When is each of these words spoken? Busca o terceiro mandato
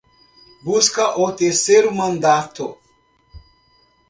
Busca 0.63 1.15
o 1.19 1.31
terceiro 1.31 1.93
mandato 1.93 2.75